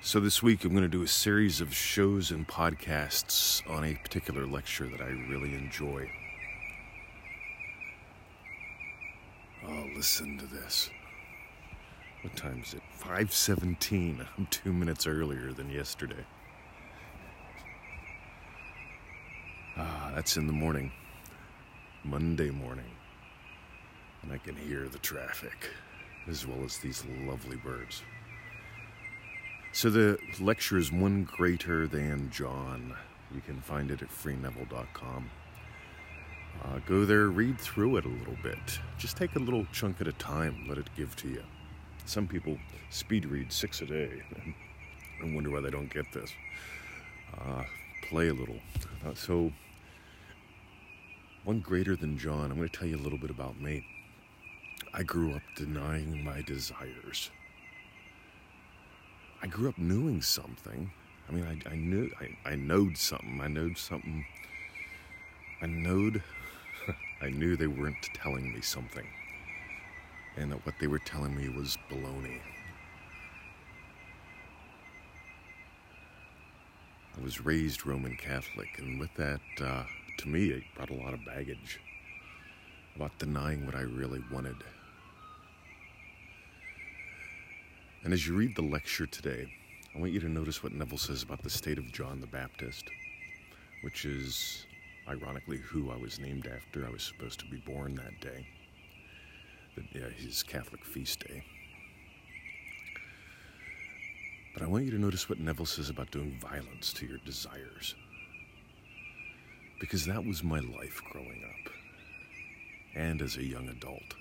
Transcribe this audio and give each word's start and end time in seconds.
So, 0.00 0.20
this 0.20 0.44
week 0.44 0.64
I'm 0.64 0.70
going 0.70 0.84
to 0.84 0.88
do 0.88 1.02
a 1.02 1.08
series 1.08 1.60
of 1.60 1.74
shows 1.74 2.30
and 2.30 2.46
podcasts 2.46 3.68
on 3.68 3.84
a 3.84 3.94
particular 3.94 4.46
lecture 4.46 4.86
that 4.86 5.00
I 5.00 5.08
really 5.28 5.54
enjoy. 5.54 6.08
Oh, 9.66 9.86
listen 9.96 10.38
to 10.38 10.46
this. 10.46 10.88
What 12.22 12.36
time 12.36 12.62
is 12.64 12.74
it? 12.74 12.82
5:17. 13.00 14.24
I'm 14.38 14.46
2 14.46 14.72
minutes 14.72 15.08
earlier 15.08 15.52
than 15.52 15.68
yesterday. 15.68 16.24
Ah, 19.76 20.12
that's 20.14 20.36
in 20.36 20.46
the 20.46 20.52
morning. 20.52 20.92
Monday 22.04 22.50
morning. 22.50 22.96
And 24.22 24.32
I 24.32 24.38
can 24.38 24.54
hear 24.54 24.88
the 24.88 24.98
traffic 24.98 25.70
as 26.28 26.46
well 26.46 26.62
as 26.64 26.78
these 26.78 27.04
lovely 27.26 27.56
birds. 27.56 28.04
So 29.72 29.90
the 29.90 30.18
lecture 30.40 30.76
is 30.76 30.90
One 30.90 31.24
Greater 31.24 31.86
Than 31.86 32.30
John. 32.30 32.94
You 33.32 33.40
can 33.40 33.60
find 33.60 33.90
it 33.90 34.02
at 34.02 34.08
freeneville.com. 34.08 35.30
Uh, 36.64 36.78
go 36.86 37.04
there, 37.04 37.28
read 37.28 37.60
through 37.60 37.98
it 37.98 38.04
a 38.04 38.08
little 38.08 38.36
bit. 38.42 38.80
Just 38.98 39.16
take 39.16 39.36
a 39.36 39.38
little 39.38 39.66
chunk 39.72 40.00
at 40.00 40.08
a 40.08 40.12
time, 40.12 40.66
let 40.68 40.78
it 40.78 40.88
give 40.96 41.14
to 41.16 41.28
you. 41.28 41.42
Some 42.06 42.26
people 42.26 42.58
speed 42.90 43.26
read 43.26 43.52
six 43.52 43.80
a 43.82 43.86
day 43.86 44.22
and 45.20 45.34
wonder 45.34 45.50
why 45.50 45.60
they 45.60 45.70
don't 45.70 45.92
get 45.92 46.10
this. 46.12 46.32
Uh, 47.38 47.62
play 48.08 48.28
a 48.28 48.34
little. 48.34 48.58
Uh, 49.06 49.14
so, 49.14 49.52
one 51.44 51.60
greater 51.60 51.94
than 51.94 52.18
John, 52.18 52.50
I'm 52.50 52.56
going 52.56 52.68
to 52.68 52.76
tell 52.76 52.88
you 52.88 52.96
a 52.96 53.04
little 53.04 53.18
bit 53.18 53.30
about 53.30 53.60
me. 53.60 53.84
I 54.92 55.02
grew 55.02 55.34
up 55.34 55.42
denying 55.56 56.24
my 56.24 56.40
desires. 56.42 57.30
I 59.40 59.46
grew 59.46 59.68
up 59.68 59.78
knowing 59.78 60.20
something. 60.20 60.90
I 61.28 61.32
mean, 61.32 61.44
I, 61.44 61.70
I 61.70 61.76
knew, 61.76 62.10
I, 62.20 62.50
I 62.50 62.54
knowed 62.56 62.96
something. 62.96 63.40
I 63.40 63.46
knowed 63.46 63.78
something. 63.78 64.24
I 65.62 65.66
knowed, 65.66 66.22
I 67.22 67.30
knew 67.30 67.56
they 67.56 67.68
weren't 67.68 68.08
telling 68.14 68.52
me 68.52 68.60
something. 68.60 69.06
And 70.36 70.50
that 70.50 70.66
what 70.66 70.74
they 70.80 70.88
were 70.88 70.98
telling 70.98 71.36
me 71.36 71.48
was 71.48 71.78
baloney. 71.90 72.40
I 77.16 77.22
was 77.22 77.44
raised 77.44 77.86
Roman 77.86 78.16
Catholic, 78.16 78.68
and 78.78 78.98
with 78.98 79.12
that, 79.14 79.40
uh, 79.60 79.84
to 80.18 80.28
me, 80.28 80.50
it 80.50 80.62
brought 80.74 80.90
a 80.90 80.94
lot 80.94 81.14
of 81.14 81.24
baggage 81.24 81.80
about 82.96 83.16
denying 83.18 83.66
what 83.66 83.74
I 83.74 83.82
really 83.82 84.22
wanted. 84.32 84.56
And 88.04 88.12
as 88.12 88.26
you 88.26 88.36
read 88.36 88.54
the 88.54 88.62
lecture 88.62 89.06
today, 89.06 89.52
I 89.94 89.98
want 89.98 90.12
you 90.12 90.20
to 90.20 90.28
notice 90.28 90.62
what 90.62 90.72
Neville 90.72 90.98
says 90.98 91.22
about 91.22 91.42
the 91.42 91.50
state 91.50 91.78
of 91.78 91.92
John 91.92 92.20
the 92.20 92.26
Baptist, 92.26 92.88
which 93.82 94.04
is 94.04 94.66
ironically 95.08 95.58
who 95.58 95.90
I 95.90 95.96
was 95.96 96.20
named 96.20 96.46
after. 96.46 96.86
I 96.86 96.90
was 96.90 97.02
supposed 97.02 97.40
to 97.40 97.46
be 97.46 97.56
born 97.56 97.96
that 97.96 98.20
day, 98.20 98.46
yeah, 99.92 100.08
his 100.16 100.42
Catholic 100.42 100.84
feast 100.84 101.26
day. 101.26 101.42
But 104.54 104.62
I 104.62 104.66
want 104.66 104.84
you 104.84 104.90
to 104.92 104.98
notice 104.98 105.28
what 105.28 105.40
Neville 105.40 105.66
says 105.66 105.90
about 105.90 106.10
doing 106.10 106.38
violence 106.40 106.92
to 106.94 107.06
your 107.06 107.18
desires. 107.24 107.94
Because 109.80 110.04
that 110.06 110.24
was 110.24 110.42
my 110.42 110.58
life 110.58 111.00
growing 111.10 111.44
up 111.44 111.72
and 112.94 113.22
as 113.22 113.36
a 113.36 113.44
young 113.44 113.68
adult. 113.68 114.14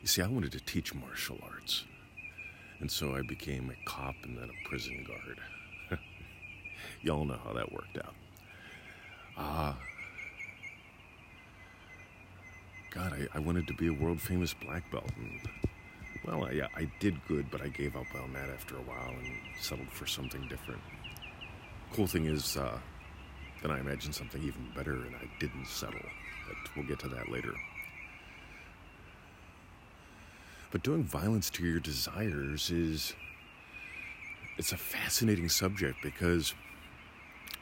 You 0.00 0.08
see, 0.08 0.22
I 0.22 0.26
wanted 0.26 0.52
to 0.52 0.60
teach 0.60 0.94
martial 0.94 1.38
arts. 1.42 1.84
And 2.80 2.90
so 2.90 3.14
I 3.14 3.22
became 3.22 3.70
a 3.70 3.88
cop 3.88 4.14
and 4.24 4.36
then 4.36 4.48
a 4.48 4.68
prison 4.68 5.06
guard. 5.06 6.00
Y'all 7.02 7.24
know 7.24 7.38
how 7.44 7.52
that 7.52 7.70
worked 7.72 7.98
out. 7.98 8.14
Ah. 9.36 9.70
Uh, 9.70 9.74
God, 12.90 13.12
I, 13.12 13.36
I 13.36 13.38
wanted 13.38 13.68
to 13.68 13.74
be 13.74 13.86
a 13.86 13.92
world 13.92 14.20
famous 14.20 14.52
black 14.52 14.90
belt. 14.90 15.10
And, 15.16 15.40
well, 16.26 16.44
I, 16.44 16.62
I 16.74 16.90
did 16.98 17.14
good, 17.28 17.50
but 17.50 17.60
I 17.60 17.68
gave 17.68 17.94
up 17.94 18.06
on 18.20 18.32
that 18.32 18.48
after 18.48 18.76
a 18.76 18.80
while 18.80 19.10
and 19.10 19.28
settled 19.60 19.90
for 19.90 20.06
something 20.06 20.48
different. 20.48 20.80
Cool 21.92 22.06
thing 22.06 22.26
is, 22.26 22.56
uh, 22.56 22.78
then 23.62 23.70
I 23.70 23.78
imagined 23.78 24.14
something 24.14 24.42
even 24.42 24.66
better 24.74 24.94
and 24.94 25.14
I 25.14 25.30
didn't 25.38 25.66
settle. 25.66 26.00
But 26.48 26.76
we'll 26.76 26.86
get 26.86 26.98
to 27.00 27.08
that 27.08 27.30
later. 27.30 27.54
But 30.70 30.82
doing 30.82 31.02
violence 31.02 31.50
to 31.50 31.64
your 31.64 31.80
desires 31.80 32.70
is 32.70 33.14
it's 34.56 34.72
a 34.72 34.76
fascinating 34.76 35.48
subject 35.48 35.98
because 36.02 36.54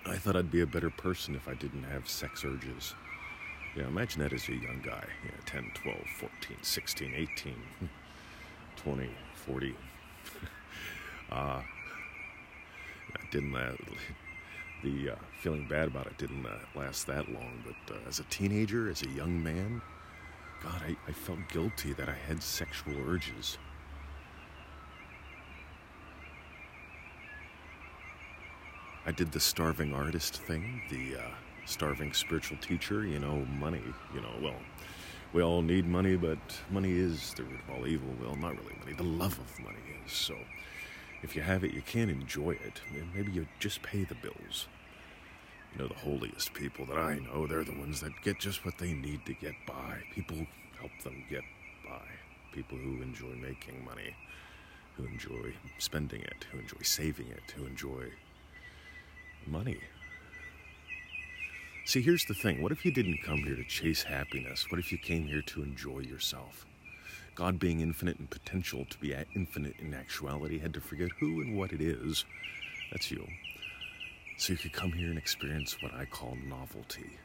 I 0.07 0.17
thought 0.17 0.37
I'd 0.37 0.51
be 0.51 0.61
a 0.61 0.67
better 0.67 0.91
person 0.91 1.35
if 1.35 1.49
I 1.49 1.55
didn't 1.55 1.85
have 1.85 2.09
sex 2.09 2.45
urges. 2.45 2.95
Yeah, 3.77 3.87
imagine 3.87 4.23
that 4.23 4.33
as 4.33 4.49
a 4.49 4.55
young 4.55 4.81
guy, 4.85 5.05
you 5.23 5.31
know, 5.31 5.37
10, 5.47 5.71
12, 5.75 5.99
14, 6.19 6.57
16, 6.61 7.15
18, 7.15 7.55
20, 8.77 9.11
40. 9.35 9.75
uh, 11.33 11.35
I 11.35 11.63
didn't 13.31 13.53
the 14.83 15.11
uh, 15.11 15.15
feeling 15.41 15.67
bad 15.69 15.89
about 15.89 16.07
it 16.07 16.19
didn't 16.19 16.47
uh, 16.47 16.59
last 16.75 17.07
that 17.07 17.29
long, 17.31 17.63
but 17.65 17.95
uh, 17.95 17.99
as 18.09 18.21
a 18.21 18.25
teenager, 18.25 18.89
as 18.89 19.03
a 19.03 19.09
young 19.11 19.43
man, 19.43 19.83
God, 20.63 20.83
I, 20.87 20.97
I 21.09 21.13
felt 21.13 21.39
guilty 21.49 21.93
that 21.95 22.09
I 22.09 22.15
had 22.27 22.43
sexual 22.43 22.95
urges. 23.07 23.59
I 29.07 29.13
did 29.13 29.33
the 29.33 29.41
starving 29.41 29.95
artist 29.95 30.43
thing, 30.43 30.83
the 30.91 31.17
uh, 31.17 31.31
starving 31.65 32.13
spiritual 32.13 32.59
teacher, 32.59 33.07
you 33.07 33.19
know, 33.19 33.47
money, 33.59 33.83
you 34.13 34.21
know, 34.21 34.33
well, 34.43 34.57
we 35.33 35.43
all 35.43 35.63
need 35.63 35.87
money, 35.87 36.17
but 36.17 36.39
money 36.71 36.93
is 36.93 37.33
the 37.35 37.45
root 37.45 37.61
of 37.69 37.75
all 37.75 37.87
evil. 37.87 38.09
Well, 38.21 38.35
not 38.37 38.57
really 38.59 38.75
money, 38.81 38.95
the 38.95 39.05
love 39.05 39.39
of 39.39 39.61
money 39.61 39.79
is. 40.05 40.13
So 40.13 40.35
if 41.23 41.37
you 41.37 41.43
have 41.43 41.65
it, 41.65 41.73
you 41.73 41.83
can't 41.83 42.11
enjoy 42.11 42.53
it. 42.53 42.81
Maybe 43.15 43.33
you 43.33 43.47
just 43.59 43.83
pay 43.83 44.05
the 44.05 44.15
bills. 44.17 44.69
You 45.73 45.83
know, 45.83 45.89
the 45.89 45.95
holiest 45.95 46.55
people 46.55 46.87
that 46.87 46.99
I 46.99 47.19
know, 47.19 47.47
they're 47.47 47.65
the 47.65 47.79
ones 47.79 48.01
that 48.01 48.13
get 48.23 48.39
just 48.39 48.65
what 48.65 48.79
they 48.79 48.93
need 48.93 49.25
to 49.27 49.35
get 49.35 49.55
by. 49.67 49.99
People 50.15 50.39
help 50.79 50.91
them 51.05 51.25
get 51.29 51.43
by. 51.85 52.03
People 52.53 52.79
who 52.79 53.03
enjoy 53.03 53.35
making 53.41 53.85
money, 53.85 54.15
who 54.97 55.05
enjoy 55.05 55.55
spending 55.79 56.23
it, 56.23 56.47
who 56.51 56.59
enjoy 56.59 56.83
saving 56.83 57.29
it, 57.29 57.51
who 57.55 57.67
enjoy 57.67 58.07
money. 59.47 59.79
See, 61.85 62.03
here's 62.03 62.25
the 62.25 62.35
thing 62.35 62.63
what 62.63 62.73
if 62.73 62.85
you 62.85 62.91
didn't 62.91 63.23
come 63.25 63.39
here 63.39 63.57
to 63.57 63.65
chase 63.65 64.03
happiness? 64.03 64.67
What 64.71 64.79
if 64.79 64.91
you 64.93 64.99
came 64.99 65.27
here 65.27 65.43
to 65.43 65.63
enjoy 65.63 66.01
yourself? 66.01 66.67
God, 67.35 67.59
being 67.59 67.81
infinite 67.81 68.19
in 68.19 68.27
potential 68.27 68.85
to 68.91 68.99
be 68.99 69.15
infinite 69.37 69.77
in 69.79 69.95
actuality, 69.95 70.59
had 70.59 70.75
to 70.75 70.81
forget 70.81 71.11
who 71.21 71.41
and 71.41 71.57
what 71.57 71.73
it 71.73 71.81
is. 71.81 72.25
That's 72.91 73.11
you 73.11 73.27
so 74.39 74.53
you 74.53 74.59
could 74.59 74.73
come 74.73 74.93
here 74.93 75.09
and 75.09 75.19
experience 75.19 75.77
what 75.83 75.93
I 75.93 76.05
call 76.05 76.37
novelty. 76.47 77.19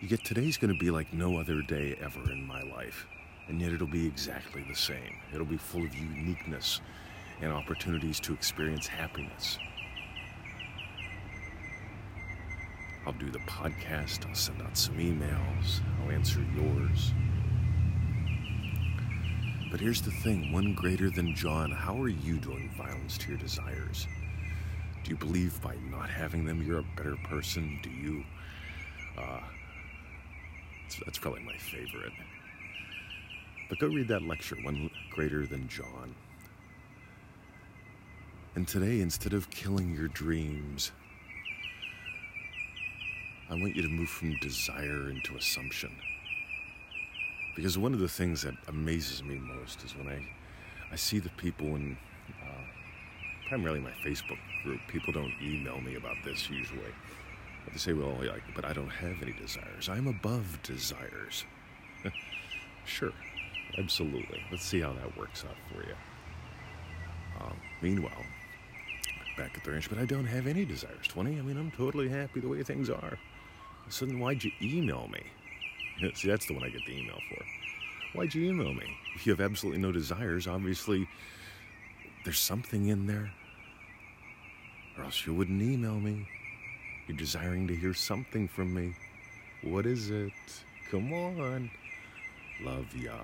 You 0.00 0.08
get 0.08 0.24
today's 0.24 0.56
going 0.56 0.72
to 0.72 0.78
be 0.78 0.90
like 0.90 1.12
no 1.12 1.38
other 1.38 1.60
day 1.60 1.98
ever 2.00 2.32
in 2.32 2.46
my 2.46 2.62
life, 2.62 3.06
and 3.46 3.60
yet 3.60 3.74
it'll 3.74 3.86
be 3.86 4.06
exactly 4.06 4.64
the 4.66 4.74
same. 4.74 5.18
It'll 5.34 5.44
be 5.44 5.58
full 5.58 5.84
of 5.84 5.94
uniqueness 5.94 6.80
and 7.42 7.52
opportunities 7.52 8.18
to 8.20 8.32
experience 8.32 8.86
happiness. 8.86 9.58
I'll 13.06 13.12
do 13.12 13.30
the 13.30 13.38
podcast, 13.40 14.26
I'll 14.26 14.34
send 14.34 14.62
out 14.62 14.78
some 14.78 14.96
emails, 14.96 15.80
I'll 16.02 16.10
answer 16.10 16.40
yours. 16.56 17.12
But 19.70 19.78
here's 19.78 20.02
the 20.02 20.10
thing 20.10 20.50
one 20.50 20.74
greater 20.74 21.10
than 21.10 21.32
John, 21.34 21.70
how 21.70 21.96
are 22.02 22.08
you 22.08 22.38
doing 22.38 22.70
violence 22.76 23.16
to 23.18 23.28
your 23.28 23.38
desires? 23.38 24.08
Do 25.04 25.10
you 25.10 25.16
believe 25.16 25.62
by 25.62 25.76
not 25.90 26.10
having 26.10 26.44
them 26.44 26.60
you're 26.60 26.80
a 26.80 26.86
better 26.96 27.16
person? 27.28 27.78
Do 27.80 27.88
you? 27.88 28.24
Uh, 29.16 29.40
that's 31.04 31.18
probably 31.18 31.42
my 31.44 31.56
favorite. 31.56 32.12
But 33.68 33.78
go 33.78 33.86
read 33.86 34.08
that 34.08 34.22
lecture, 34.22 34.56
One 34.62 34.90
Greater 35.12 35.46
Than 35.46 35.68
John. 35.68 36.16
And 38.56 38.66
today, 38.66 39.00
instead 39.00 39.32
of 39.32 39.48
killing 39.50 39.94
your 39.94 40.08
dreams, 40.08 40.90
I 43.48 43.54
want 43.54 43.76
you 43.76 43.82
to 43.82 43.88
move 43.88 44.08
from 44.08 44.36
desire 44.40 45.10
into 45.10 45.36
assumption. 45.36 45.94
Because 47.56 47.76
one 47.76 47.92
of 47.92 48.00
the 48.00 48.08
things 48.08 48.42
that 48.42 48.54
amazes 48.68 49.22
me 49.22 49.36
most 49.36 49.82
is 49.84 49.96
when 49.96 50.08
I, 50.08 50.26
I 50.92 50.96
see 50.96 51.18
the 51.18 51.30
people 51.30 51.76
in 51.76 51.96
uh, 52.42 52.62
primarily 53.48 53.80
my 53.80 53.92
Facebook 54.04 54.38
group. 54.64 54.80
People 54.88 55.12
don't 55.12 55.32
email 55.42 55.80
me 55.80 55.96
about 55.96 56.16
this 56.24 56.48
usually. 56.48 56.94
But 57.64 57.74
they 57.74 57.78
say, 57.78 57.92
well, 57.92 58.16
like, 58.20 58.42
but 58.54 58.64
I 58.64 58.72
don't 58.72 58.88
have 58.88 59.22
any 59.22 59.32
desires. 59.32 59.88
I'm 59.88 60.06
above 60.06 60.62
desires. 60.62 61.44
sure. 62.84 63.12
Absolutely. 63.78 64.42
Let's 64.50 64.64
see 64.64 64.80
how 64.80 64.92
that 64.92 65.16
works 65.16 65.44
out 65.44 65.56
for 65.72 65.86
you. 65.86 65.94
Um, 67.40 67.56
meanwhile, 67.80 68.24
back 69.36 69.56
at 69.56 69.64
the 69.64 69.70
ranch, 69.70 69.88
but 69.88 69.98
I 69.98 70.04
don't 70.04 70.26
have 70.26 70.46
any 70.46 70.64
desires, 70.64 71.06
20. 71.08 71.38
I 71.38 71.42
mean, 71.42 71.56
I'm 71.56 71.70
totally 71.70 72.08
happy 72.08 72.40
the 72.40 72.48
way 72.48 72.62
things 72.62 72.90
are. 72.90 73.18
So 73.88 74.06
then 74.06 74.18
why'd 74.18 74.44
you 74.44 74.52
email 74.60 75.08
me? 75.12 75.22
See, 76.14 76.28
that's 76.28 76.46
the 76.46 76.54
one 76.54 76.64
I 76.64 76.68
get 76.68 76.84
the 76.86 76.96
email 76.96 77.18
for. 77.28 77.44
Why'd 78.14 78.34
you 78.34 78.50
email 78.50 78.74
me? 78.74 78.96
If 79.14 79.26
you 79.26 79.32
have 79.32 79.40
absolutely 79.40 79.80
no 79.80 79.92
desires, 79.92 80.46
obviously 80.46 81.08
there's 82.24 82.38
something 82.38 82.88
in 82.88 83.06
there. 83.06 83.30
Or 84.98 85.04
else 85.04 85.26
you 85.26 85.34
wouldn't 85.34 85.62
email 85.62 85.98
me. 85.98 86.26
You're 87.06 87.16
desiring 87.16 87.66
to 87.68 87.76
hear 87.76 87.94
something 87.94 88.48
from 88.48 88.74
me. 88.74 88.94
What 89.62 89.86
is 89.86 90.10
it? 90.10 90.32
Come 90.90 91.12
on. 91.12 91.70
Love 92.62 92.94
ya. 92.94 93.18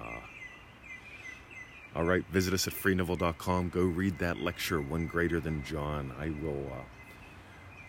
All 1.95 2.05
right, 2.05 2.25
visit 2.31 2.53
us 2.53 2.67
at 2.67 2.75
freeneville.com. 2.75 3.71
Go 3.71 3.83
read 3.83 4.19
that 4.19 4.39
lecture, 4.39 4.81
One 4.83 5.07
Greater 5.07 5.41
Than 5.41 5.65
John. 5.65 6.13
I 6.19 6.31
will 6.45 6.71
uh, 6.73 6.85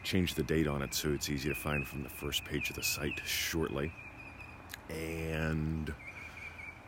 change 0.04 0.36
the 0.36 0.44
date 0.44 0.68
on 0.68 0.82
it 0.82 0.94
so 0.94 1.10
it's 1.10 1.30
easy 1.30 1.50
to 1.50 1.56
find 1.56 1.86
from 1.86 2.04
the 2.04 2.10
first 2.10 2.46
page 2.46 2.70
of 2.70 2.78
the 2.78 2.84
site 2.84 3.20
shortly. 3.26 3.92
And 4.90 5.94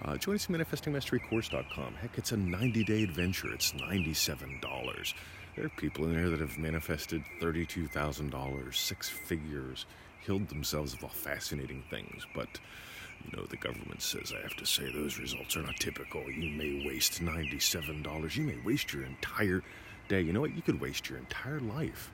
uh, 0.03 0.17
join 0.17 0.35
us 0.35 0.49
at 0.49 0.55
manifestingmasterycourse.com. 0.55 1.95
Heck, 1.95 2.17
it's 2.17 2.31
a 2.31 2.37
90 2.37 2.83
day 2.83 3.03
adventure. 3.03 3.53
It's 3.53 3.71
$97. 3.73 5.13
There 5.55 5.65
are 5.65 5.69
people 5.69 6.05
in 6.05 6.13
there 6.13 6.29
that 6.29 6.39
have 6.39 6.57
manifested 6.57 7.23
$32,000, 7.41 8.75
six 8.75 9.09
figures, 9.09 9.85
healed 10.21 10.47
themselves 10.47 10.93
of 10.93 11.03
all 11.03 11.09
fascinating 11.09 11.83
things. 11.89 12.25
But, 12.33 12.47
you 13.25 13.35
know, 13.37 13.45
the 13.45 13.57
government 13.57 14.01
says 14.01 14.31
I 14.37 14.41
have 14.41 14.55
to 14.55 14.65
say 14.65 14.89
those 14.91 15.19
results 15.19 15.57
are 15.57 15.63
not 15.63 15.75
typical. 15.77 16.21
You 16.29 16.57
may 16.57 16.85
waste 16.87 17.21
$97. 17.21 18.35
You 18.35 18.43
may 18.43 18.57
waste 18.63 18.93
your 18.93 19.03
entire 19.03 19.61
day. 20.07 20.21
You 20.21 20.31
know 20.31 20.41
what? 20.41 20.55
You 20.55 20.61
could 20.61 20.79
waste 20.79 21.09
your 21.09 21.19
entire 21.19 21.59
life 21.59 22.11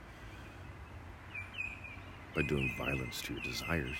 by 2.36 2.42
doing 2.44 2.74
violence 2.78 3.22
to 3.24 3.34
your 3.34 3.44
desires, 3.44 3.98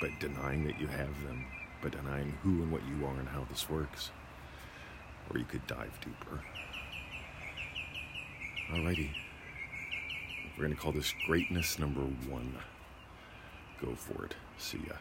by 0.00 0.10
denying 0.18 0.64
that 0.66 0.80
you 0.80 0.86
have 0.86 1.22
them 1.24 1.44
by 1.82 1.88
denying 1.88 2.34
who 2.42 2.62
and 2.62 2.70
what 2.70 2.82
you 2.86 3.06
are 3.06 3.18
and 3.18 3.28
how 3.28 3.46
this 3.48 3.68
works. 3.68 4.10
Or 5.30 5.38
you 5.38 5.44
could 5.44 5.66
dive 5.66 5.98
deeper. 6.00 6.40
Alrighty. 8.72 9.10
We're 10.56 10.64
going 10.64 10.76
to 10.76 10.80
call 10.80 10.92
this 10.92 11.14
greatness 11.26 11.78
number 11.78 12.00
one. 12.00 12.54
Go 13.80 13.94
for 13.94 14.26
it. 14.26 14.34
See 14.58 14.80
ya. 14.86 14.94